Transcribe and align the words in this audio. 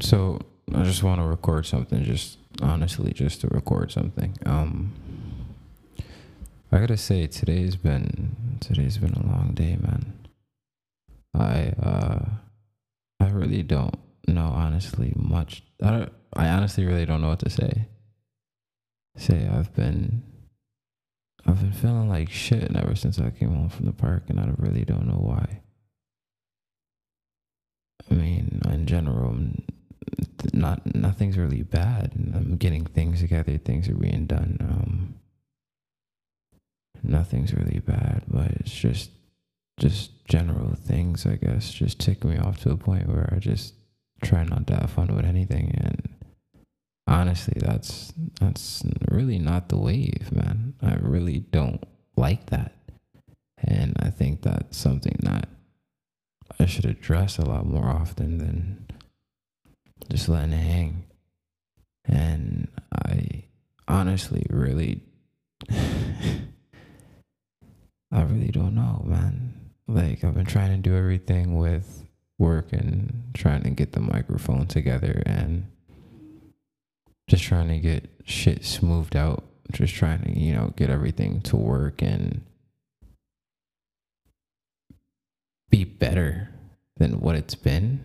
So 0.00 0.40
I 0.74 0.82
just 0.82 1.02
want 1.02 1.20
to 1.20 1.26
record 1.26 1.66
something. 1.66 2.02
Just 2.04 2.38
honestly, 2.62 3.12
just 3.12 3.40
to 3.42 3.48
record 3.48 3.90
something. 3.92 4.36
Um, 4.44 4.92
I 6.72 6.78
gotta 6.78 6.96
say 6.96 7.26
today's 7.26 7.76
been 7.76 8.58
today's 8.60 8.98
been 8.98 9.14
a 9.14 9.26
long 9.26 9.52
day, 9.54 9.76
man. 9.80 10.12
I 11.34 11.72
uh, 11.82 12.24
I 13.20 13.28
really 13.28 13.62
don't 13.62 13.96
know 14.26 14.46
honestly 14.46 15.12
much. 15.16 15.62
I 15.82 15.90
don't, 15.90 16.12
I 16.34 16.48
honestly 16.48 16.84
really 16.84 17.06
don't 17.06 17.20
know 17.20 17.28
what 17.28 17.38
to 17.40 17.50
say. 17.50 17.86
Say 19.16 19.48
I've 19.50 19.74
been 19.74 20.22
I've 21.46 21.60
been 21.60 21.72
feeling 21.72 22.08
like 22.08 22.30
shit 22.30 22.74
ever 22.74 22.94
since 22.96 23.20
I 23.20 23.30
came 23.30 23.54
home 23.54 23.68
from 23.68 23.86
the 23.86 23.92
park, 23.92 24.24
and 24.28 24.40
I 24.40 24.50
really 24.58 24.84
don't 24.84 25.06
know 25.06 25.20
why. 25.20 25.60
I 28.10 28.14
mean, 28.14 28.60
in 28.68 28.86
general, 28.86 29.36
not 30.52 30.94
nothing's 30.94 31.38
really 31.38 31.62
bad. 31.62 32.12
I'm 32.34 32.56
getting 32.56 32.84
things 32.84 33.20
together. 33.20 33.58
Things 33.58 33.88
are 33.88 33.94
being 33.94 34.26
done. 34.26 34.58
Um, 34.60 35.14
nothing's 37.02 37.54
really 37.54 37.80
bad, 37.80 38.22
but 38.28 38.50
it's 38.52 38.74
just 38.74 39.10
just 39.78 40.24
general 40.26 40.74
things, 40.74 41.26
I 41.26 41.36
guess, 41.36 41.72
just 41.72 42.00
tick 42.00 42.24
me 42.24 42.38
off 42.38 42.62
to 42.62 42.70
a 42.70 42.76
point 42.76 43.08
where 43.08 43.28
I 43.34 43.38
just 43.38 43.74
try 44.22 44.44
not 44.44 44.66
to 44.68 44.74
have 44.74 44.90
fun 44.90 45.14
with 45.14 45.26
anything. 45.26 45.74
And 45.76 46.08
honestly, 47.06 47.54
that's 47.56 48.12
that's 48.40 48.82
really 49.10 49.38
not 49.38 49.68
the 49.68 49.78
wave, 49.78 50.30
man. 50.32 50.74
I 50.82 50.94
really 50.94 51.40
don't 51.40 51.82
like 52.16 52.46
that, 52.50 52.72
and 53.58 53.94
I 54.00 54.10
think 54.10 54.42
that's 54.42 54.76
something 54.76 55.18
that 55.22 55.48
I 56.58 56.66
should 56.66 56.86
address 56.86 57.38
a 57.38 57.44
lot 57.44 57.66
more 57.66 57.88
often 57.88 58.38
than 58.38 58.86
just 60.06 60.28
letting 60.28 60.52
it 60.52 60.62
hang. 60.62 61.04
And 62.04 62.68
I 62.92 63.44
honestly 63.88 64.46
really, 64.50 65.02
I 65.70 66.42
really 68.22 68.48
don't 68.48 68.74
know, 68.74 69.02
man. 69.04 69.72
Like, 69.88 70.24
I've 70.24 70.34
been 70.34 70.46
trying 70.46 70.70
to 70.70 70.88
do 70.88 70.96
everything 70.96 71.56
with 71.56 72.04
work 72.38 72.72
and 72.72 73.30
trying 73.34 73.62
to 73.62 73.70
get 73.70 73.92
the 73.92 74.00
microphone 74.00 74.66
together 74.66 75.22
and 75.26 75.66
just 77.28 77.44
trying 77.44 77.68
to 77.68 77.78
get 77.78 78.08
shit 78.24 78.64
smoothed 78.64 79.16
out. 79.16 79.44
Just 79.72 79.94
trying 79.94 80.22
to, 80.22 80.38
you 80.38 80.54
know, 80.54 80.72
get 80.76 80.90
everything 80.90 81.40
to 81.42 81.56
work 81.56 82.00
and 82.00 82.42
be 85.70 85.82
better 85.82 86.50
than 86.98 87.20
what 87.20 87.34
it's 87.34 87.56
been, 87.56 88.00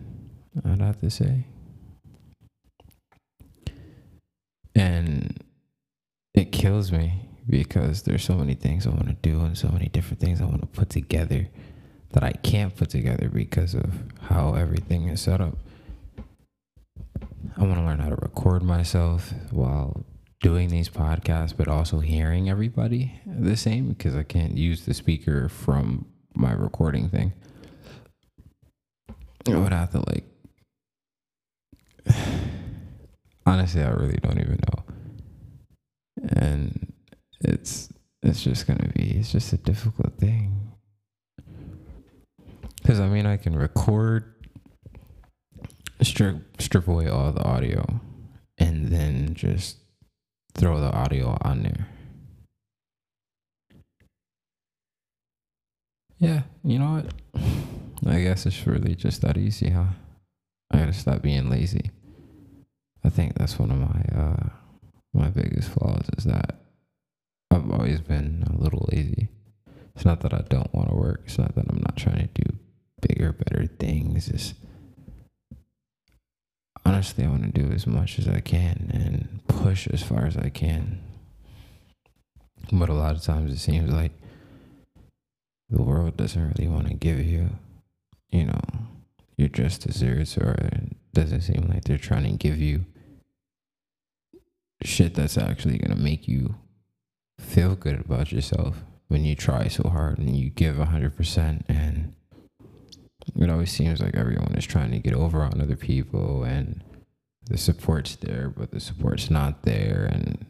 I'd 0.64 0.80
have 0.80 1.00
to 1.00 1.10
say. 1.10 1.46
And 4.74 5.42
it 6.34 6.52
kills 6.52 6.92
me 6.92 7.28
because 7.48 8.02
there's 8.02 8.24
so 8.24 8.34
many 8.34 8.54
things 8.54 8.86
I 8.86 8.90
want 8.90 9.08
to 9.08 9.14
do 9.14 9.40
and 9.40 9.56
so 9.56 9.68
many 9.68 9.88
different 9.88 10.20
things 10.20 10.40
I 10.40 10.44
want 10.44 10.60
to 10.60 10.66
put 10.66 10.90
together 10.90 11.48
that 12.12 12.22
I 12.22 12.32
can't 12.32 12.74
put 12.74 12.90
together 12.90 13.28
because 13.28 13.74
of 13.74 13.92
how 14.20 14.54
everything 14.54 15.08
is 15.08 15.20
set 15.20 15.40
up. 15.40 15.58
I 17.56 17.62
want 17.64 17.74
to 17.74 17.82
learn 17.82 17.98
how 17.98 18.08
to 18.08 18.16
record 18.16 18.62
myself 18.62 19.32
while 19.50 20.04
doing 20.40 20.68
these 20.68 20.88
podcasts, 20.88 21.56
but 21.56 21.68
also 21.68 22.00
hearing 22.00 22.48
everybody 22.48 23.20
the 23.26 23.56
same 23.56 23.90
because 23.90 24.16
I 24.16 24.22
can't 24.22 24.56
use 24.56 24.84
the 24.84 24.94
speaker 24.94 25.48
from 25.48 26.06
my 26.34 26.52
recording 26.52 27.08
thing. 27.08 27.32
I 29.46 29.56
would 29.56 29.72
have 29.72 29.90
to 29.92 29.98
like. 29.98 30.24
Honestly, 33.44 33.82
I 33.82 33.90
really 33.90 34.18
don't 34.22 34.38
even 34.38 34.58
know, 34.68 34.84
and 36.36 36.92
it's 37.40 37.92
it's 38.22 38.42
just 38.42 38.66
gonna 38.66 38.88
be 38.94 39.16
it's 39.18 39.32
just 39.32 39.52
a 39.52 39.56
difficult 39.56 40.16
thing. 40.18 40.72
Because 42.76 43.00
I 43.00 43.08
mean, 43.08 43.26
I 43.26 43.36
can 43.36 43.56
record, 43.56 44.34
strip 46.02 46.60
strip 46.60 46.86
away 46.88 47.08
all 47.08 47.32
the 47.32 47.42
audio, 47.42 48.00
and 48.58 48.88
then 48.88 49.34
just 49.34 49.78
throw 50.54 50.80
the 50.80 50.92
audio 50.92 51.36
on 51.42 51.62
there. 51.62 51.88
Yeah, 56.18 56.42
you 56.62 56.78
know 56.78 57.02
what? 57.02 57.42
I 58.06 58.20
guess 58.20 58.46
it's 58.46 58.66
really 58.66 58.94
just 58.94 59.22
that 59.22 59.36
easy, 59.36 59.70
huh? 59.70 59.86
I 60.70 60.78
gotta 60.78 60.92
stop 60.92 61.22
being 61.22 61.50
lazy. 61.50 61.90
I 63.04 63.08
think 63.08 63.34
that's 63.34 63.58
one 63.58 63.70
of 63.70 63.78
my 63.78 64.20
uh 64.20 64.48
my 65.14 65.28
biggest 65.28 65.70
flaws 65.70 66.06
is 66.16 66.24
that 66.24 66.60
I've 67.50 67.70
always 67.70 68.00
been 68.00 68.44
a 68.48 68.62
little 68.62 68.88
lazy. 68.92 69.28
It's 69.94 70.06
not 70.06 70.20
that 70.20 70.32
I 70.32 70.42
don't 70.48 70.72
want 70.72 70.88
to 70.88 70.94
work. 70.94 71.22
It's 71.26 71.38
not 71.38 71.54
that 71.54 71.66
I'm 71.68 71.82
not 71.82 71.96
trying 71.96 72.28
to 72.28 72.42
do 72.42 72.56
bigger, 73.06 73.32
better 73.32 73.66
things. 73.66 74.28
It's 74.28 74.54
honestly 76.86 77.24
I 77.24 77.28
want 77.28 77.54
to 77.54 77.60
do 77.62 77.70
as 77.72 77.86
much 77.86 78.18
as 78.18 78.26
I 78.26 78.40
can 78.40 78.90
and 78.94 79.40
push 79.48 79.86
as 79.88 80.02
far 80.02 80.24
as 80.24 80.36
I 80.36 80.48
can. 80.48 81.00
But 82.72 82.88
a 82.88 82.94
lot 82.94 83.16
of 83.16 83.22
times 83.22 83.52
it 83.52 83.58
seems 83.58 83.92
like 83.92 84.12
the 85.68 85.82
world 85.82 86.16
doesn't 86.16 86.54
really 86.56 86.68
want 86.68 86.88
to 86.88 86.94
give 86.94 87.20
you 87.20 87.50
you 88.32 88.46
know, 88.46 88.60
your 89.36 89.48
just 89.48 89.82
desserts, 89.82 90.36
or 90.36 90.52
it 90.52 90.96
doesn't 91.12 91.42
seem 91.42 91.68
like 91.68 91.84
they're 91.84 91.98
trying 91.98 92.24
to 92.24 92.32
give 92.32 92.58
you 92.58 92.84
shit 94.86 95.14
that's 95.14 95.38
actually 95.38 95.78
gonna 95.78 96.00
make 96.00 96.28
you 96.28 96.56
feel 97.38 97.74
good 97.74 98.00
about 98.00 98.32
yourself 98.32 98.84
when 99.08 99.24
you 99.24 99.34
try 99.34 99.68
so 99.68 99.88
hard 99.88 100.18
and 100.18 100.36
you 100.36 100.48
give 100.48 100.78
a 100.78 100.86
hundred 100.86 101.16
percent. 101.16 101.66
And 101.68 102.14
it 103.36 103.50
always 103.50 103.70
seems 103.70 104.00
like 104.00 104.14
everyone 104.14 104.54
is 104.56 104.64
trying 104.64 104.90
to 104.92 104.98
get 104.98 105.12
over 105.12 105.42
on 105.42 105.60
other 105.60 105.76
people 105.76 106.44
and 106.44 106.82
the 107.44 107.58
support's 107.58 108.16
there 108.16 108.48
but 108.48 108.70
the 108.70 108.80
support's 108.80 109.30
not 109.30 109.64
there. 109.64 110.08
And 110.10 110.46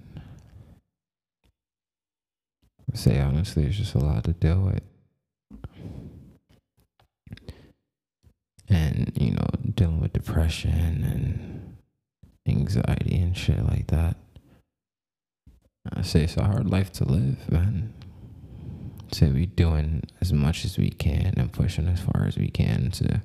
I 2.92 2.96
say 2.96 3.20
honestly 3.20 3.64
it's 3.64 3.76
just 3.76 3.94
a 3.94 3.98
lot 3.98 4.24
to 4.24 4.32
deal 4.32 4.60
with. 4.60 4.82
And 8.68 9.12
you 9.16 9.32
know 9.32 9.46
dealing 9.74 10.00
with 10.00 10.12
depression 10.12 11.02
and 11.04 11.76
anxiety 12.46 13.16
and 13.16 13.36
shit 13.36 13.64
like 13.64 13.88
that 13.88 14.16
i 15.90 16.02
say 16.02 16.22
it's 16.24 16.36
a 16.36 16.44
hard 16.44 16.68
life 16.68 16.92
to 16.92 17.04
live 17.04 17.50
man. 17.50 17.92
Say 19.12 19.30
we 19.30 19.44
doing 19.44 20.04
as 20.22 20.32
much 20.32 20.64
as 20.64 20.78
we 20.78 20.88
can 20.88 21.34
and 21.36 21.52
pushing 21.52 21.86
as 21.86 22.00
far 22.00 22.24
as 22.26 22.38
we 22.38 22.48
can 22.48 22.90
to 22.92 23.20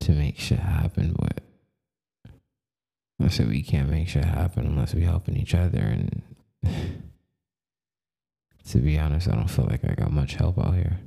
to 0.00 0.12
make 0.12 0.38
shit 0.38 0.58
happen 0.58 1.16
but 1.18 1.42
i 3.22 3.28
say 3.28 3.44
we 3.44 3.62
can't 3.62 3.88
make 3.88 4.08
shit 4.08 4.24
happen 4.24 4.66
unless 4.66 4.94
we 4.94 5.02
helping 5.02 5.36
each 5.36 5.54
other 5.54 5.78
and 5.78 6.22
to 8.68 8.78
be 8.78 8.98
honest 8.98 9.28
i 9.28 9.34
don't 9.34 9.48
feel 9.48 9.64
like 9.66 9.84
i 9.88 9.94
got 9.94 10.12
much 10.12 10.34
help 10.34 10.58
out 10.58 10.74
here. 10.74 11.00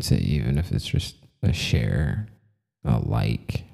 Say 0.00 0.18
even 0.18 0.58
if 0.58 0.70
it's 0.70 0.86
just 0.86 1.16
a 1.42 1.52
share, 1.52 2.28
a 2.84 2.98
like, 2.98 3.64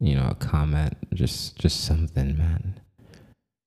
you 0.00 0.14
know, 0.14 0.28
a 0.30 0.34
comment, 0.34 0.96
just 1.14 1.56
just 1.58 1.84
something, 1.84 2.36
man. 2.36 2.80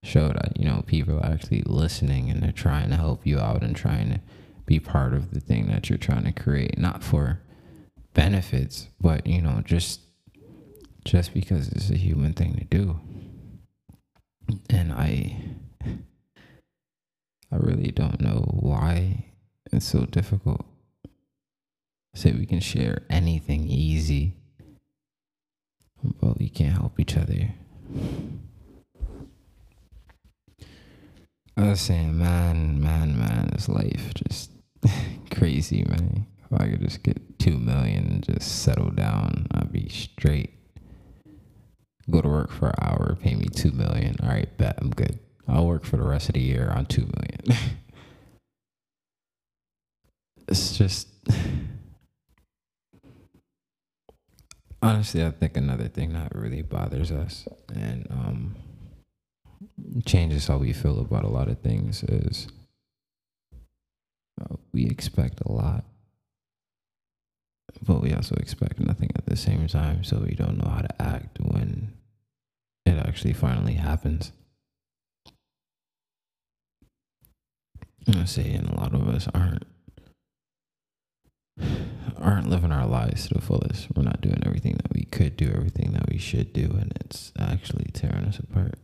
Show 0.03 0.29
that, 0.29 0.53
you 0.57 0.65
know, 0.65 0.83
people 0.85 1.17
are 1.19 1.25
actually 1.25 1.63
listening 1.65 2.29
and 2.29 2.41
they're 2.41 2.51
trying 2.51 2.89
to 2.91 2.95
help 2.95 3.25
you 3.25 3.39
out 3.39 3.63
and 3.63 3.75
trying 3.75 4.09
to 4.11 4.19
be 4.65 4.79
part 4.79 5.13
of 5.13 5.31
the 5.31 5.39
thing 5.39 5.67
that 5.67 5.89
you're 5.89 5.97
trying 5.97 6.23
to 6.23 6.31
create. 6.31 6.77
Not 6.77 7.03
for 7.03 7.41
benefits, 8.13 8.87
but 9.01 9.25
you 9.27 9.41
know, 9.41 9.61
just 9.65 10.01
just 11.03 11.33
because 11.33 11.69
it's 11.69 11.89
a 11.89 11.97
human 11.97 12.33
thing 12.33 12.55
to 12.55 12.63
do. 12.63 12.99
And 14.69 14.93
I 14.93 15.41
I 17.51 17.55
really 17.55 17.91
don't 17.91 18.21
know 18.21 18.45
why 18.51 19.25
it's 19.71 19.85
so 19.85 20.05
difficult 20.05 20.65
say 22.17 22.31
we 22.31 22.45
can 22.45 22.59
share 22.59 23.03
anything 23.09 23.67
easy, 23.67 24.36
but 26.03 26.37
we 26.39 26.49
can't 26.49 26.77
help 26.77 26.99
each 26.99 27.17
other. 27.17 27.53
I 31.55 31.69
was 31.69 31.81
saying, 31.81 32.17
man, 32.17 32.81
man, 32.81 33.17
man, 33.17 33.49
this 33.51 33.67
life 33.67 34.13
just 34.13 34.51
crazy, 35.31 35.83
man. 35.83 36.27
If 36.49 36.61
I 36.61 36.69
could 36.69 36.81
just 36.81 37.03
get 37.03 37.39
two 37.39 37.57
million 37.57 38.05
and 38.07 38.23
just 38.23 38.63
settle 38.63 38.91
down, 38.91 39.47
I'd 39.51 39.71
be 39.71 39.89
straight. 39.89 40.53
Go 42.09 42.21
to 42.21 42.27
work 42.27 42.51
for 42.51 42.67
an 42.67 42.75
hour, 42.79 43.17
pay 43.19 43.35
me 43.35 43.47
two 43.47 43.71
million. 43.71 44.15
All 44.21 44.29
right, 44.29 44.55
bet 44.57 44.77
I'm 44.79 44.91
good. 44.91 45.19
I'll 45.47 45.65
work 45.65 45.83
for 45.83 45.97
the 45.97 46.03
rest 46.03 46.29
of 46.29 46.33
the 46.33 46.41
year 46.41 46.71
on 46.73 46.85
two 46.85 47.09
million. 47.17 47.59
it's 50.47 50.77
just 50.77 51.07
honestly, 54.81 55.23
I 55.23 55.31
think 55.31 55.57
another 55.57 55.87
thing 55.87 56.13
that 56.13 56.35
really 56.35 56.61
bothers 56.61 57.11
us 57.11 57.47
and 57.73 58.07
um, 58.11 58.55
changes 60.05 60.47
how 60.47 60.57
we 60.57 60.73
feel 60.73 60.99
about 60.99 61.23
a 61.23 61.29
lot 61.29 61.47
of 61.47 61.59
things 61.59 62.03
is 62.03 62.47
uh, 64.41 64.55
we 64.71 64.85
expect 64.85 65.41
a 65.45 65.51
lot, 65.51 65.83
but 67.81 68.01
we 68.01 68.13
also 68.13 68.35
expect 68.35 68.79
nothing 68.79 69.09
at 69.15 69.25
the 69.25 69.35
same 69.35 69.67
time. 69.67 70.03
So 70.03 70.19
we 70.19 70.35
don't 70.35 70.57
know 70.57 70.69
how 70.69 70.81
to 70.81 71.01
act 71.01 71.39
when 71.39 71.93
it 72.85 72.97
actually 72.97 73.33
finally 73.33 73.73
happens. 73.73 74.31
I'm 78.07 78.25
saying 78.25 78.65
a 78.65 78.79
lot 78.79 78.93
of 78.93 79.07
us 79.09 79.27
aren't 79.33 79.63
aren't 82.19 82.49
living 82.49 82.71
our 82.71 82.87
lives 82.87 83.27
to 83.27 83.35
the 83.35 83.41
fullest. 83.41 83.87
We're 83.95 84.03
not 84.03 84.21
doing 84.21 84.41
everything 84.45 84.77
that 84.77 84.93
we 84.93 85.05
could 85.05 85.37
do, 85.37 85.51
everything 85.53 85.93
that 85.93 86.09
we 86.09 86.17
should 86.17 86.53
do, 86.53 86.75
and 86.79 86.93
it's 87.01 87.31
actually 87.37 87.89
tearing 87.93 88.25
us 88.25 88.39
apart. 88.39 88.75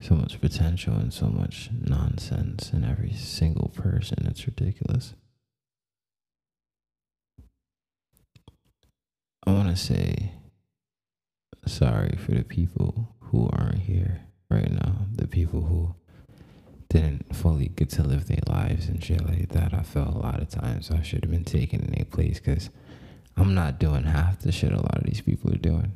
So 0.00 0.14
much 0.14 0.40
potential 0.40 0.94
and 0.94 1.12
so 1.12 1.26
much 1.26 1.70
nonsense 1.72 2.72
in 2.72 2.84
every 2.84 3.12
single 3.12 3.72
person. 3.74 4.26
It's 4.26 4.46
ridiculous. 4.46 5.14
I 9.46 9.52
want 9.52 9.68
to 9.68 9.76
say 9.76 10.32
sorry 11.66 12.16
for 12.16 12.32
the 12.32 12.44
people 12.44 13.14
who 13.20 13.48
aren't 13.52 13.80
here 13.80 14.22
right 14.50 14.70
now, 14.70 15.06
the 15.12 15.26
people 15.26 15.62
who 15.62 15.94
didn't 16.90 17.36
fully 17.36 17.68
get 17.68 17.90
to 17.90 18.02
live 18.02 18.28
their 18.28 18.38
lives 18.46 18.88
and 18.88 19.02
shit 19.04 19.26
like 19.26 19.50
that. 19.50 19.74
I 19.74 19.82
felt 19.82 20.14
a 20.14 20.18
lot 20.18 20.40
of 20.40 20.48
times 20.48 20.90
I 20.90 21.02
should 21.02 21.24
have 21.24 21.30
been 21.30 21.44
taken 21.44 21.80
in 21.80 21.92
their 21.92 22.06
place 22.06 22.40
because 22.40 22.70
I'm 23.36 23.54
not 23.54 23.78
doing 23.78 24.04
half 24.04 24.40
the 24.40 24.52
shit 24.52 24.72
a 24.72 24.76
lot 24.76 24.98
of 24.98 25.04
these 25.04 25.20
people 25.20 25.52
are 25.52 25.58
doing. 25.58 25.92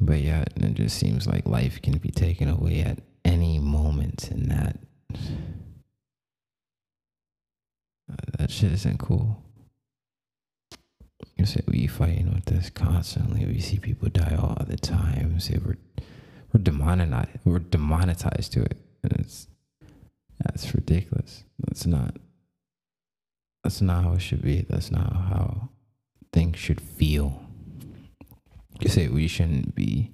But 0.00 0.20
yeah, 0.20 0.44
it 0.56 0.74
just 0.74 0.98
seems 0.98 1.26
like 1.26 1.46
life 1.46 1.82
can 1.82 1.98
be 1.98 2.10
taken 2.10 2.48
away 2.48 2.80
at 2.80 3.00
any 3.24 3.58
moment, 3.58 4.30
and 4.30 4.50
that 4.50 4.78
uh, 8.10 8.16
that 8.38 8.50
shit 8.50 8.72
isn't 8.72 8.98
cool. 8.98 9.42
You 11.36 11.44
say 11.44 11.60
we 11.66 11.86
fighting 11.86 12.32
with 12.32 12.46
this 12.46 12.70
constantly. 12.70 13.44
We 13.44 13.60
see 13.60 13.78
people 13.78 14.08
die 14.08 14.36
all 14.38 14.64
the 14.66 14.76
time. 14.76 15.38
Say 15.38 15.58
we're 15.64 15.76
we're 16.52 16.62
demonetized. 16.62 17.38
We're 17.44 17.58
demonetized 17.58 18.52
to 18.52 18.62
it. 18.62 18.78
And 19.02 19.12
it's 19.12 19.48
that's 20.38 20.74
ridiculous. 20.74 21.44
That's 21.58 21.86
not 21.86 22.16
that's 23.62 23.80
not 23.80 24.04
how 24.04 24.12
it 24.14 24.20
should 24.20 24.42
be. 24.42 24.66
That's 24.68 24.90
not 24.90 25.12
how 25.12 25.68
things 26.32 26.58
should 26.58 26.80
feel. 26.80 27.42
You 28.80 28.88
say 28.88 29.08
we 29.08 29.26
shouldn't 29.28 29.74
be 29.74 30.12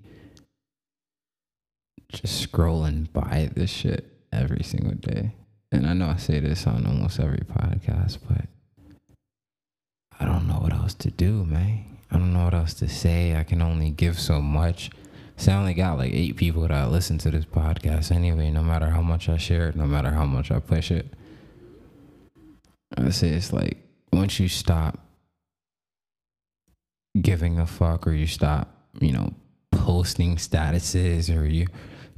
just 2.09 2.51
scrolling 2.51 3.13
by 3.13 3.51
this 3.55 3.71
shit 3.71 4.11
every 4.33 4.63
single 4.63 4.95
day. 4.95 5.33
And 5.71 5.87
I 5.87 5.93
know 5.93 6.09
I 6.09 6.17
say 6.17 6.41
this 6.41 6.67
on 6.67 6.87
almost 6.87 7.21
every 7.21 7.41
podcast, 7.41 8.19
but 8.29 8.47
I 10.19 10.25
don't 10.25 10.49
know 10.49 10.55
what 10.55 10.73
else 10.73 10.95
to 10.95 11.11
do, 11.11 11.45
man. 11.45 11.99
I 12.11 12.19
don't 12.19 12.33
know 12.33 12.45
what 12.45 12.55
else 12.55 12.75
to 12.75 12.89
say. 12.89 13.37
I 13.37 13.43
can 13.43 13.61
only 13.61 13.91
give 13.91 14.19
so 14.19 14.41
much. 14.41 14.91
See, 15.37 15.51
I 15.51 15.59
only 15.59 15.75
got 15.75 15.99
like 15.99 16.13
eight 16.13 16.37
people 16.37 16.67
that 16.67 16.91
listen 16.91 17.19
to 17.19 17.31
this 17.31 17.45
podcast 17.45 18.11
anyway, 18.11 18.51
no 18.51 18.63
matter 18.63 18.89
how 18.91 19.03
much 19.03 19.29
I 19.29 19.37
share 19.37 19.69
it, 19.69 19.77
no 19.77 19.87
matter 19.87 20.11
how 20.11 20.25
much 20.25 20.51
I 20.51 20.61
push 20.61 20.91
it. 20.91 21.13
I 22.97 23.11
say 23.11 23.29
it's 23.29 23.53
like 23.53 23.79
once 24.13 24.41
you 24.41 24.49
stop 24.49 24.99
giving 27.21 27.59
a 27.59 27.67
fuck 27.67 28.07
or 28.07 28.13
you 28.13 28.27
stop, 28.27 28.75
you 29.01 29.13
know, 29.13 29.35
posting 29.73 30.37
statuses 30.37 31.35
or 31.35 31.45
you 31.45 31.67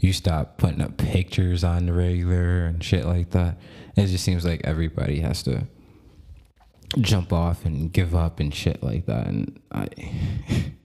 you 0.01 0.13
stop 0.13 0.59
putting 0.59 0.81
up 0.81 0.97
pictures 0.97 1.65
on 1.65 1.87
the 1.87 1.93
regular 1.93 2.67
and 2.67 2.85
shit 2.85 3.05
like 3.05 3.31
that. 3.31 3.59
It 3.97 4.07
just 4.07 4.23
seems 4.23 4.45
like 4.45 4.61
everybody 4.63 5.19
has 5.21 5.43
to 5.43 5.67
jump 7.01 7.33
off 7.33 7.65
and 7.65 7.93
give 7.93 8.15
up 8.15 8.39
and 8.39 8.55
shit 8.55 8.83
like 8.83 9.07
that 9.07 9.27
and 9.27 9.61
I 9.73 9.89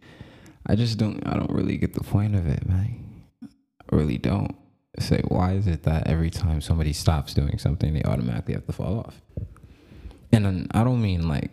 I 0.66 0.76
just 0.76 0.98
don't 0.98 1.26
I 1.28 1.36
don't 1.36 1.52
really 1.52 1.78
get 1.78 1.94
the 1.94 2.04
point 2.04 2.36
of 2.36 2.48
it, 2.48 2.68
man. 2.68 3.24
I 3.44 3.96
really 3.96 4.18
don't. 4.18 4.56
Say 5.00 5.22
why 5.28 5.54
is 5.54 5.68
it 5.68 5.84
that 5.84 6.08
every 6.08 6.30
time 6.30 6.62
somebody 6.62 6.94
stops 6.94 7.34
doing 7.34 7.58
something 7.58 7.94
they 7.94 8.04
automatically 8.04 8.54
have 8.54 8.66
to 8.68 8.74
fall 8.74 9.00
off? 9.00 9.22
And 10.32 10.46
then, 10.46 10.68
I 10.72 10.84
don't 10.84 11.02
mean 11.02 11.28
like 11.28 11.52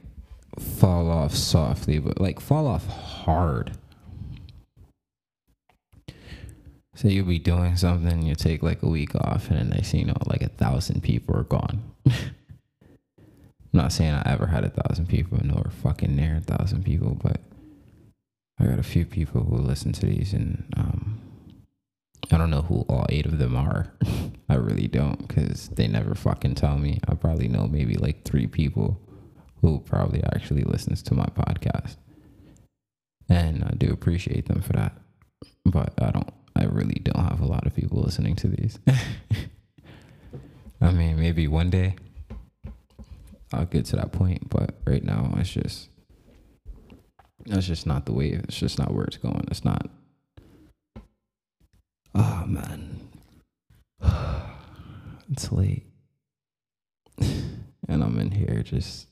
fall 0.58 1.10
off 1.10 1.34
softly, 1.34 1.98
but 1.98 2.20
like 2.20 2.40
fall 2.40 2.66
off 2.66 2.86
hard. 2.86 3.72
Say 6.94 7.10
you'll 7.10 7.26
be 7.26 7.38
doing 7.38 7.76
something, 7.76 8.22
you 8.22 8.34
take 8.34 8.62
like 8.62 8.82
a 8.82 8.88
week 8.88 9.14
off, 9.14 9.48
and 9.48 9.58
then 9.58 9.68
next 9.70 9.90
thing 9.90 10.00
you 10.00 10.06
know, 10.06 10.16
like 10.26 10.42
a 10.42 10.48
thousand 10.48 11.02
people 11.02 11.36
are 11.36 11.44
gone. 11.44 11.82
I'm 12.06 13.78
not 13.78 13.92
saying 13.92 14.12
I 14.12 14.22
ever 14.32 14.46
had 14.46 14.64
a 14.64 14.70
thousand 14.70 15.08
people, 15.08 15.38
nor 15.42 15.70
fucking 15.82 16.14
near 16.14 16.36
a 16.36 16.40
thousand 16.40 16.84
people, 16.84 17.18
but 17.22 17.40
I 18.60 18.66
got 18.66 18.78
a 18.78 18.84
few 18.84 19.06
people 19.06 19.42
who 19.42 19.56
listen 19.56 19.92
to 19.92 20.06
these, 20.06 20.34
and 20.34 20.64
um, 20.76 21.20
I 22.30 22.36
don't 22.36 22.50
know 22.50 22.62
who 22.62 22.84
all 22.88 23.06
eight 23.08 23.24
of 23.24 23.38
them 23.38 23.56
are. 23.56 23.92
I 24.48 24.56
really 24.56 24.86
don't, 24.86 25.26
because 25.26 25.68
they 25.70 25.88
never 25.88 26.14
fucking 26.14 26.56
tell 26.56 26.76
me. 26.76 27.00
I 27.08 27.14
probably 27.14 27.48
know 27.48 27.66
maybe 27.66 27.94
like 27.94 28.24
three 28.24 28.46
people 28.46 29.00
who 29.62 29.80
probably 29.80 30.22
actually 30.24 30.64
listens 30.64 31.02
to 31.04 31.14
my 31.14 31.26
podcast, 31.26 31.96
and 33.30 33.64
I 33.64 33.74
do 33.78 33.92
appreciate 33.92 34.46
them 34.46 34.60
for 34.60 34.74
that. 34.74 34.92
But 35.64 35.94
I 36.00 36.10
don't. 36.10 36.28
I 36.56 36.64
really 36.64 37.00
don't 37.02 37.24
have 37.24 37.40
a 37.40 37.46
lot 37.46 37.66
of 37.66 37.74
people 37.74 38.02
listening 38.02 38.36
to 38.36 38.48
these. 38.48 38.78
I 40.82 40.90
mean, 40.90 41.18
maybe 41.18 41.46
one 41.46 41.70
day 41.70 41.94
I'll 43.52 43.66
get 43.66 43.86
to 43.86 43.96
that 43.96 44.12
point, 44.12 44.48
but 44.50 44.74
right 44.84 45.02
now 45.02 45.32
it's 45.36 45.50
just 45.50 45.89
that's 47.50 47.66
just 47.66 47.86
not 47.86 48.06
the 48.06 48.12
way. 48.12 48.28
It's 48.28 48.58
just 48.58 48.78
not 48.78 48.94
where 48.94 49.04
it's 49.04 49.16
going. 49.16 49.44
It's 49.50 49.64
not. 49.64 49.90
Oh 52.14 52.44
man, 52.46 53.08
it's 55.30 55.52
late, 55.52 55.86
and 57.18 58.02
I'm 58.02 58.18
in 58.18 58.30
here 58.32 58.62
just 58.62 59.08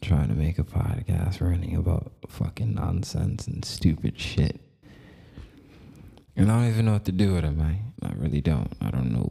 trying 0.00 0.28
to 0.28 0.34
make 0.34 0.58
a 0.58 0.64
podcast 0.64 1.40
running 1.40 1.74
about 1.76 2.12
fucking 2.28 2.74
nonsense 2.74 3.46
and 3.46 3.64
stupid 3.64 4.18
shit. 4.20 4.60
And 6.36 6.52
I 6.52 6.60
don't 6.60 6.68
even 6.68 6.84
know 6.84 6.92
what 6.92 7.06
to 7.06 7.12
do 7.12 7.34
with 7.34 7.44
it, 7.44 7.56
man. 7.56 7.94
I 8.02 8.12
really 8.12 8.40
don't. 8.40 8.72
I 8.80 8.90
don't 8.90 9.10
know. 9.12 9.28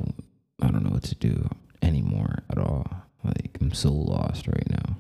I 0.62 0.72
don't 0.72 0.84
know 0.84 0.90
what 0.92 1.04
to 1.04 1.16
do 1.16 1.48
anymore 1.82 2.44
at 2.50 2.58
all. 2.58 2.88
Like 3.24 3.58
I'm 3.62 3.74
so 3.74 3.92
lost 3.92 4.48
right 4.48 4.70
now. 4.70 4.98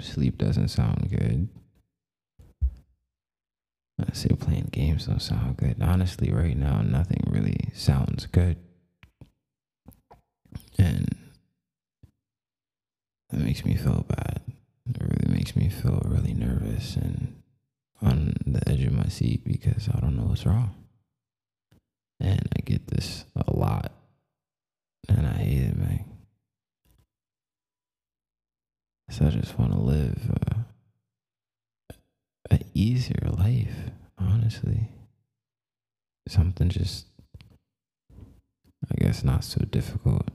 Sleep 0.00 0.38
doesn't 0.38 0.68
sound 0.68 1.08
good. 1.10 1.48
I 4.00 4.12
say 4.14 4.30
playing 4.38 4.68
games 4.72 5.06
don't 5.06 5.20
sound 5.22 5.56
good. 5.56 5.76
Honestly, 5.80 6.32
right 6.32 6.56
now, 6.56 6.82
nothing 6.82 7.22
really 7.26 7.70
sounds 7.74 8.26
good. 8.26 8.56
And 10.78 11.14
that 13.30 13.40
makes 13.40 13.64
me 13.64 13.76
feel 13.76 14.04
bad. 14.08 14.42
It 14.88 15.00
really 15.00 15.34
makes 15.34 15.54
me 15.54 15.68
feel 15.68 16.02
really 16.04 16.34
nervous 16.34 16.96
and 16.96 17.42
on 18.00 18.34
the 18.44 18.68
edge 18.68 18.82
of 18.82 18.92
my 18.92 19.06
seat 19.06 19.44
because 19.44 19.88
I 19.88 20.00
don't 20.00 20.16
know 20.16 20.24
what's 20.24 20.44
wrong. 20.44 20.74
And 22.18 22.48
I 22.56 22.60
get 22.64 22.88
this 22.88 23.24
a 23.36 23.56
lot. 23.56 23.92
And 25.08 25.26
I 25.26 25.34
hate 25.34 25.62
it, 25.62 25.76
man. 25.76 26.11
So 29.12 29.26
I 29.26 29.28
just 29.28 29.58
want 29.58 29.72
to 29.72 29.78
live 29.78 30.30
uh, 30.48 31.94
an 32.50 32.60
easier 32.72 33.28
life, 33.30 33.90
honestly. 34.16 34.88
Something 36.26 36.70
just, 36.70 37.04
I 38.10 38.94
guess, 38.96 39.22
not 39.22 39.44
so 39.44 39.66
difficult, 39.70 40.30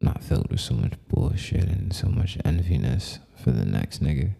not 0.00 0.22
filled 0.22 0.50
with 0.50 0.60
so 0.60 0.72
much 0.72 0.94
bullshit 1.08 1.64
and 1.64 1.94
so 1.94 2.08
much 2.08 2.38
enviness 2.38 3.18
for 3.36 3.50
the 3.50 3.66
next 3.66 4.02
nigga, 4.02 4.30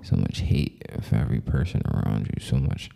so 0.00 0.16
much 0.16 0.38
hate 0.38 0.82
for 1.02 1.16
every 1.16 1.42
person 1.42 1.82
around 1.84 2.30
you, 2.34 2.42
so 2.42 2.56
much 2.56 2.88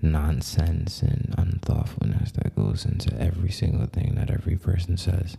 nonsense 0.00 1.02
and 1.02 1.34
unthoughtfulness 1.36 2.32
that 2.34 2.54
goes 2.54 2.84
into 2.84 3.12
every 3.20 3.50
single 3.50 3.88
thing 3.88 4.14
that 4.14 4.30
every 4.30 4.54
person 4.54 4.96
says 4.96 5.36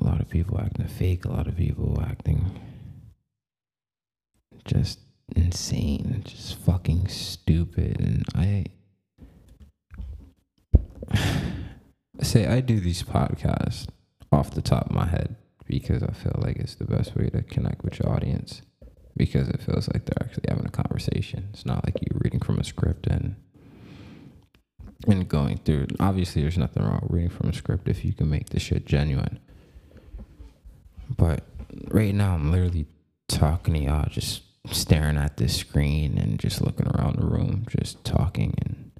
a 0.00 0.04
lot 0.04 0.17
of 0.28 0.32
people 0.32 0.60
acting 0.60 0.86
fake, 0.86 1.24
a 1.24 1.30
lot 1.30 1.46
of 1.46 1.56
people 1.56 1.98
acting 2.06 2.60
just 4.64 5.00
insane, 5.34 6.22
just 6.24 6.58
fucking 6.58 7.08
stupid. 7.08 7.98
And 7.98 8.24
I 8.34 8.66
say 12.22 12.46
I 12.46 12.60
do 12.60 12.78
these 12.78 13.02
podcasts 13.02 13.88
off 14.30 14.50
the 14.50 14.60
top 14.60 14.86
of 14.86 14.92
my 14.92 15.06
head 15.06 15.36
because 15.66 16.02
I 16.02 16.12
feel 16.12 16.38
like 16.38 16.56
it's 16.56 16.74
the 16.74 16.84
best 16.84 17.16
way 17.16 17.30
to 17.30 17.42
connect 17.42 17.82
with 17.82 17.98
your 17.98 18.12
audience 18.12 18.60
because 19.16 19.48
it 19.48 19.62
feels 19.62 19.88
like 19.88 20.04
they're 20.04 20.22
actually 20.22 20.44
having 20.48 20.66
a 20.66 20.70
conversation. 20.70 21.48
It's 21.52 21.64
not 21.64 21.84
like 21.86 21.96
you're 22.02 22.20
reading 22.22 22.40
from 22.40 22.58
a 22.58 22.64
script 22.64 23.06
and 23.06 23.36
and 25.06 25.26
going 25.26 25.58
through. 25.58 25.86
Obviously, 25.98 26.42
there's 26.42 26.58
nothing 26.58 26.82
wrong 26.82 27.06
reading 27.08 27.30
from 27.30 27.48
a 27.48 27.54
script 27.54 27.88
if 27.88 28.04
you 28.04 28.12
can 28.12 28.28
make 28.28 28.50
the 28.50 28.60
shit 28.60 28.84
genuine. 28.84 29.38
But 31.18 31.42
right 31.88 32.14
now, 32.14 32.34
I'm 32.34 32.50
literally 32.50 32.86
talking 33.28 33.74
to 33.74 33.80
y'all, 33.80 34.08
just 34.08 34.42
staring 34.72 35.18
at 35.18 35.36
this 35.36 35.56
screen 35.56 36.16
and 36.16 36.38
just 36.38 36.62
looking 36.62 36.88
around 36.88 37.18
the 37.18 37.26
room, 37.26 37.66
just 37.68 38.02
talking 38.04 38.54
and 38.64 38.90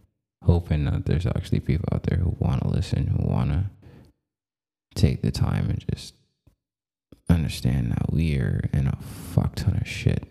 hoping 0.44 0.84
that 0.84 1.06
there's 1.06 1.26
actually 1.26 1.60
people 1.60 1.88
out 1.92 2.02
there 2.02 2.18
who 2.18 2.36
want 2.38 2.62
to 2.62 2.68
listen, 2.68 3.06
who 3.06 3.26
want 3.26 3.50
to 3.50 3.64
take 4.94 5.22
the 5.22 5.30
time 5.30 5.70
and 5.70 5.84
just 5.90 6.14
understand 7.28 7.92
that 7.92 8.12
we 8.12 8.36
are 8.36 8.68
in 8.72 8.86
a 8.86 8.96
fuck 9.32 9.54
ton 9.54 9.78
of 9.80 9.86
shit. 9.86 10.24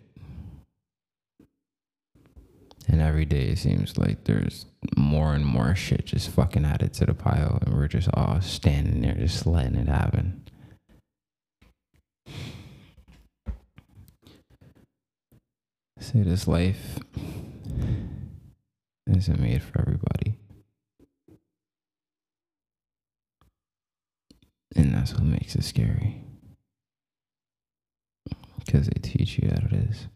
And 2.90 3.02
every 3.02 3.26
day 3.26 3.50
it 3.50 3.60
seems 3.60 3.98
like 3.98 4.24
there's 4.24 4.66
more 4.96 5.34
and 5.34 5.46
more 5.46 5.76
shit 5.76 6.06
just 6.06 6.30
fucking 6.30 6.66
added 6.66 6.94
to 6.96 7.06
the 7.06 7.14
pile, 7.14 7.60
and 7.62 7.76
we're 7.76 7.88
just 7.88 8.10
all 8.14 8.42
standing 8.42 9.02
there 9.02 9.16
just 9.16 9.46
letting 9.46 9.76
it 9.76 9.88
happen. 9.88 10.47
Say 16.00 16.22
this 16.22 16.48
life 16.48 17.00
isn't 19.08 19.40
made 19.40 19.62
for 19.64 19.82
everybody. 19.82 20.38
And 24.76 24.94
that's 24.94 25.14
what 25.14 25.24
makes 25.24 25.56
it 25.56 25.64
scary. 25.64 26.24
Because 28.60 28.88
they 28.88 29.00
teach 29.02 29.40
you 29.40 29.50
that 29.50 29.64
it 29.64 29.74
is. 29.74 30.08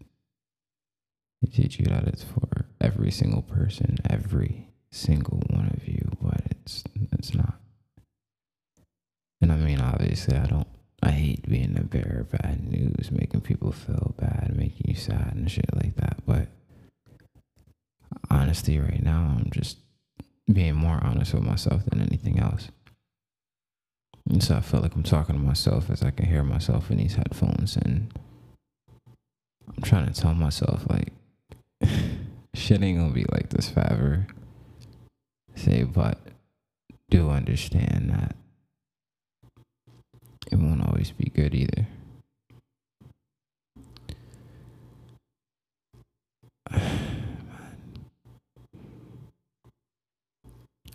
They 1.41 1.49
teach 1.49 1.79
you 1.79 1.85
that 1.85 2.07
it's 2.07 2.23
for 2.23 2.67
every 2.79 3.09
single 3.11 3.41
person, 3.41 3.97
every 4.09 4.69
single 4.91 5.41
one 5.49 5.71
of 5.75 5.87
you, 5.87 6.09
but 6.21 6.41
it's 6.51 6.83
it's 7.13 7.33
not. 7.33 7.59
And 9.41 9.51
I 9.51 9.55
mean, 9.55 9.79
obviously, 9.79 10.37
I 10.37 10.45
don't. 10.45 10.67
I 11.03 11.11
hate 11.11 11.49
being 11.49 11.77
a 11.77 11.83
bearer 11.83 12.21
of 12.21 12.31
bad 12.31 12.63
news, 12.69 13.11
making 13.11 13.41
people 13.41 13.71
feel 13.71 14.13
bad, 14.19 14.53
making 14.55 14.85
you 14.85 14.95
sad 14.95 15.33
and 15.35 15.49
shit 15.49 15.73
like 15.75 15.95
that. 15.95 16.17
But 16.25 16.47
honestly, 18.29 18.79
right 18.79 19.03
now, 19.03 19.35
I'm 19.37 19.49
just 19.51 19.77
being 20.51 20.75
more 20.75 20.99
honest 21.03 21.33
with 21.33 21.43
myself 21.43 21.85
than 21.85 22.01
anything 22.01 22.39
else. 22.39 22.69
And 24.29 24.43
so 24.43 24.55
I 24.55 24.61
feel 24.61 24.81
like 24.81 24.95
I'm 24.95 25.03
talking 25.03 25.35
to 25.35 25.41
myself 25.41 25.89
as 25.89 26.03
I 26.03 26.11
can 26.11 26.27
hear 26.27 26.43
myself 26.43 26.91
in 26.91 26.97
these 26.97 27.15
headphones, 27.15 27.75
and 27.75 28.13
I'm 29.67 29.83
trying 29.83 30.11
to 30.11 30.21
tell 30.21 30.35
myself 30.35 30.85
like 30.89 31.11
shit 32.53 32.83
ain't 32.83 32.99
gonna 32.99 33.11
be 33.11 33.25
like 33.31 33.49
this 33.49 33.69
forever. 33.69 34.27
Say, 35.55 35.83
but 35.83 36.19
do 37.09 37.29
understand 37.29 38.11
that 38.11 38.35
it 40.49 40.55
won't 40.57 40.85
always 40.87 41.11
be 41.11 41.29
good 41.29 41.53
either. 41.53 41.87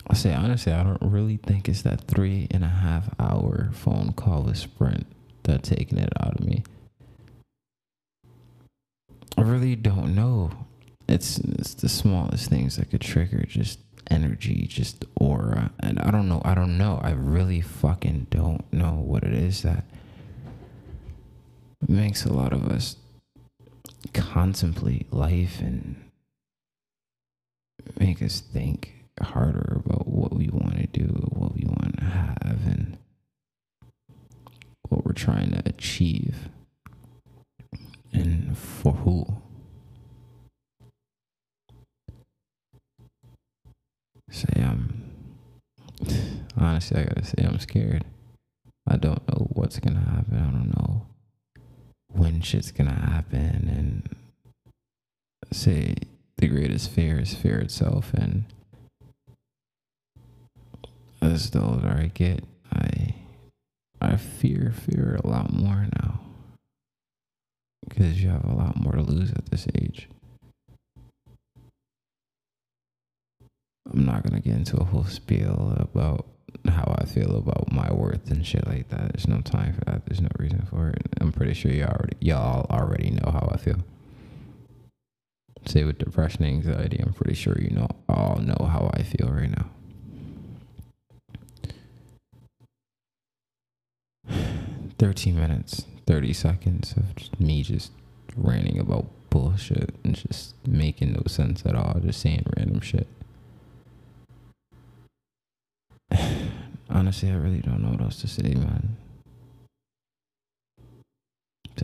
I 0.09 0.13
say 0.13 0.33
honestly, 0.33 0.71
I 0.71 0.83
don't 0.83 1.01
really 1.01 1.37
think 1.37 1.67
it's 1.67 1.81
that 1.83 2.07
three 2.07 2.47
and 2.51 2.63
a 2.63 2.67
half 2.67 3.09
hour 3.19 3.69
phone 3.73 4.13
call 4.13 4.43
with 4.43 4.57
Sprint 4.57 5.05
that 5.43 5.63
taking 5.63 5.97
it 5.97 6.09
out 6.21 6.39
of 6.39 6.45
me. 6.45 6.63
I 9.37 9.41
really 9.41 9.75
don't 9.75 10.15
know. 10.15 10.51
It's 11.07 11.37
it's 11.39 11.73
the 11.73 11.89
smallest 11.89 12.49
things 12.49 12.77
that 12.77 12.89
could 12.89 13.01
trigger 13.01 13.43
just 13.47 13.79
energy, 14.09 14.65
just 14.67 15.05
aura, 15.15 15.71
and 15.79 15.99
I 15.99 16.11
don't 16.11 16.27
know. 16.27 16.41
I 16.45 16.53
don't 16.53 16.77
know. 16.77 16.99
I 17.03 17.11
really 17.11 17.61
fucking 17.61 18.27
don't 18.29 18.71
know 18.71 18.93
what 18.93 19.23
it 19.23 19.33
is 19.33 19.61
that 19.63 19.85
makes 21.87 22.25
a 22.25 22.33
lot 22.33 22.53
of 22.53 22.67
us 22.67 22.97
contemplate 24.13 25.11
life 25.13 25.59
and 25.59 25.95
make 27.99 28.21
us 28.21 28.39
think 28.39 29.05
harder 29.21 29.81
about 29.85 30.07
what 30.07 30.33
we 30.33 30.49
want 30.49 30.77
to 30.77 30.87
do, 30.87 31.05
what 31.29 31.55
we 31.55 31.65
want 31.65 31.97
to 31.97 32.05
have, 32.05 32.59
and 32.65 32.97
what 34.89 35.05
we're 35.05 35.13
trying 35.13 35.51
to 35.51 35.61
achieve, 35.65 36.49
and 38.13 38.57
for 38.57 38.93
who. 38.93 39.36
Say 44.29 44.61
I'm 44.61 45.11
honestly, 46.57 46.99
I 47.01 47.03
gotta 47.05 47.25
say 47.25 47.43
I'm 47.43 47.59
scared. 47.59 48.03
I 48.87 48.97
don't 48.97 49.27
know 49.27 49.47
what's 49.53 49.79
gonna 49.79 49.99
happen. 49.99 50.37
I 50.37 50.51
don't 50.51 50.73
know 50.77 51.05
when 52.07 52.41
shit's 52.41 52.71
gonna 52.71 52.91
happen, 52.93 53.69
and 53.69 54.15
say 55.51 55.95
the 56.37 56.47
greatest 56.47 56.89
fear 56.89 57.19
is 57.19 57.33
fear 57.33 57.59
itself, 57.59 58.13
and 58.13 58.45
as 61.21 61.49
the 61.49 61.61
older 61.63 61.87
I 61.89 62.11
get, 62.13 62.43
I 62.71 63.15
I 63.99 64.17
fear 64.17 64.73
fear 64.75 65.19
a 65.23 65.27
lot 65.27 65.51
more 65.51 65.87
now 66.01 66.19
because 67.87 68.21
you 68.21 68.29
have 68.29 68.43
a 68.45 68.53
lot 68.53 68.75
more 68.75 68.93
to 68.93 69.01
lose 69.01 69.31
at 69.31 69.47
this 69.47 69.67
age. 69.75 70.09
I'm 73.91 74.05
not 74.05 74.23
gonna 74.23 74.41
get 74.41 74.53
into 74.55 74.77
a 74.77 74.83
whole 74.83 75.05
spiel 75.05 75.75
about 75.77 76.25
how 76.67 76.95
I 76.99 77.05
feel 77.05 77.37
about 77.37 77.71
my 77.71 77.91
worth 77.91 78.29
and 78.29 78.45
shit 78.45 78.67
like 78.67 78.89
that. 78.89 79.13
There's 79.13 79.27
no 79.27 79.41
time 79.41 79.73
for 79.73 79.85
that. 79.85 80.05
There's 80.05 80.21
no 80.21 80.29
reason 80.37 80.65
for 80.69 80.89
it. 80.89 81.01
I'm 81.21 81.31
pretty 81.31 81.53
sure 81.53 81.71
you 81.71 81.83
already 81.83 82.17
y'all 82.19 82.65
already 82.69 83.11
know 83.11 83.31
how 83.31 83.49
I 83.51 83.57
feel. 83.57 83.77
Say 85.65 85.83
with 85.83 85.97
depression 85.97 86.43
and 86.43 86.65
anxiety, 86.65 86.99
I'm 86.99 87.13
pretty 87.13 87.35
sure 87.35 87.57
you 87.59 87.71
know 87.71 87.87
all 88.07 88.37
know 88.37 88.65
how 88.65 88.89
I 88.93 89.03
feel 89.03 89.29
right 89.29 89.51
now. 89.51 89.69
13 94.99 95.35
minutes, 95.35 95.85
30 96.05 96.33
seconds 96.33 96.93
of 96.97 97.15
just 97.15 97.39
me 97.39 97.63
just 97.63 97.91
ranting 98.35 98.79
about 98.79 99.05
bullshit 99.29 99.93
and 100.03 100.15
just 100.15 100.55
making 100.65 101.13
no 101.13 101.23
sense 101.27 101.65
at 101.65 101.75
all, 101.75 101.99
just 102.01 102.21
saying 102.21 102.43
random 102.57 102.81
shit. 102.81 103.07
Honestly, 106.97 107.29
I 107.29 107.35
really 107.35 107.59
don't 107.59 107.83
know 107.83 107.91
what 107.91 108.01
else 108.01 108.21
to 108.21 108.27
say, 108.27 108.55
man. 108.55 108.97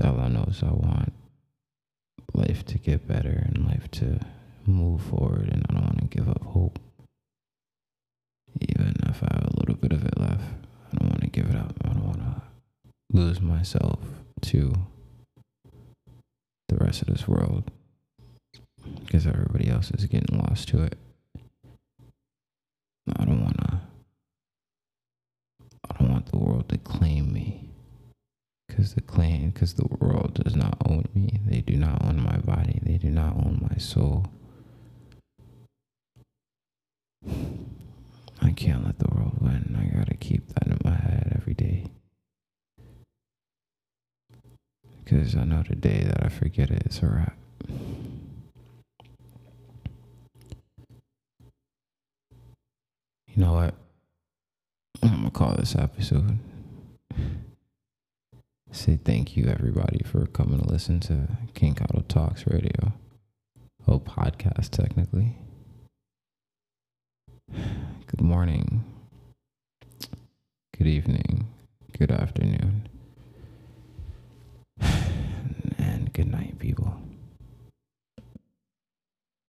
All 0.04 0.20
I 0.20 0.28
know 0.28 0.46
is 0.50 0.64
I 0.64 0.72
want 0.72 1.14
life 2.34 2.66
to 2.66 2.80
get 2.80 3.08
better 3.08 3.46
and 3.46 3.64
life 3.68 3.92
to 3.92 4.20
move 4.66 5.04
forward, 5.04 5.50
and 5.54 5.64
I 5.70 5.74
don't 5.74 5.84
want 5.84 6.00
to 6.00 6.18
give 6.18 6.28
up 6.28 6.42
hope. 6.42 6.80
Even 8.60 8.96
if 9.08 9.22
I 9.22 9.28
have 9.36 9.52
a 9.54 9.60
little 9.60 9.76
bit 9.76 9.92
of 9.92 10.04
it 10.04 10.20
left, 10.20 10.46
I 10.92 10.98
don't 10.98 11.10
want 11.10 11.22
to 11.22 11.30
give 11.30 11.46
it 11.46 11.58
up. 11.58 11.76
I 11.86 11.90
don't 11.90 12.08
want 12.08 12.18
to 12.18 12.42
lose 13.12 13.40
myself 13.40 14.00
to 14.42 14.74
the 16.70 16.78
rest 16.78 17.04
of 17.04 17.10
this 17.10 17.28
world 17.28 17.70
because 19.06 19.28
everybody 19.28 19.70
else 19.70 19.92
is 19.92 20.06
getting 20.06 20.40
lost 20.40 20.70
to 20.70 20.82
it. 20.82 20.98
I 23.16 23.26
don't 23.26 23.44
want 23.44 23.58
to. 23.60 23.80
I 25.90 25.96
don't 26.00 26.12
want 26.12 26.26
the 26.28 26.38
world 26.38 26.70
to 26.70 26.78
claim 26.78 27.34
me 27.34 27.70
because 28.84 28.96
the 28.96 29.02
claim 29.02 29.50
because 29.52 29.76
the 29.76 29.88
world 30.02 30.34
does 30.44 30.58
not 30.58 30.76
own 30.90 31.08
me. 31.16 31.40
They 31.46 31.62
do 31.62 31.78
not 31.78 32.04
own 32.04 32.22
my 32.22 32.36
body. 32.40 32.82
They 32.84 32.98
do 32.98 33.10
not 33.10 33.34
own 33.34 33.66
my 33.72 33.78
soul. 33.78 34.26
I 38.42 38.52
can't 38.52 38.84
let 38.86 39.00
the 39.00 39.08
world 39.08 39.38
win. 39.40 39.78
I 39.80 39.98
gotta 39.98 40.16
keep 40.16 40.50
that 40.50 40.68
in 40.68 40.78
my 40.84 40.96
head 40.96 41.32
every 41.34 41.54
day. 41.54 41.86
Because 45.02 45.34
I 45.38 45.46
know 45.46 45.64
the 45.66 45.76
day 45.76 46.04
that 46.04 46.22
I 46.22 46.28
forget 46.28 46.70
it, 46.70 46.84
it's 46.86 47.02
a 47.02 47.08
wrap. 47.08 47.38
You 53.30 53.38
know 53.38 53.54
what? 53.54 53.76
I'm 55.02 55.10
gonna 55.10 55.32
call 55.32 55.56
this 55.56 55.74
episode 55.74 56.38
say 58.74 58.98
thank 58.98 59.38
you 59.38 59.46
everybody 59.46 60.02
for 60.04 60.26
coming 60.28 60.60
to 60.60 60.68
listen 60.68 61.00
to 61.02 61.28
King 61.54 61.78
Auto 61.82 62.02
Talks 62.08 62.46
Radio. 62.48 62.94
Oh, 63.88 64.00
podcast 64.00 64.70
technically. 64.72 65.38
Good 67.52 68.22
morning. 68.22 68.84
Good 70.78 70.88
evening. 70.88 71.48
Good 71.98 72.12
afternoon. 72.12 72.90
And 75.78 76.14
good 76.14 76.32
night, 76.32 76.60
people. 76.60 76.96